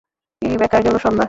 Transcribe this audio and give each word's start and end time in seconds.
কি 0.41 0.47
বেকার 0.61 0.81
গেলো 0.85 0.97
সন্ধ্যা! 0.97 1.19